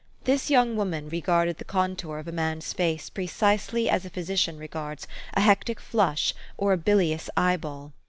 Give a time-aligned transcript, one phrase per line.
[0.23, 4.25] This }^oung woman re garded the contour of a man's face precisely as a ph}
[4.25, 7.93] T sician regards a hectic flush or a bilious eye ball.